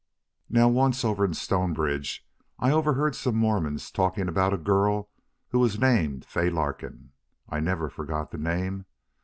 [0.49, 2.25] "Now once over in Stonebridge
[2.57, 5.11] I overheard some Mormons talking about a girl
[5.49, 7.11] who was named Fay Larkin.
[7.47, 8.87] I never forgot the name.